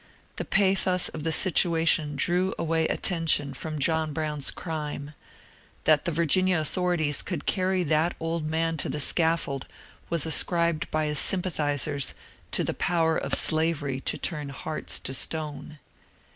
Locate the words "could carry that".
7.21-8.15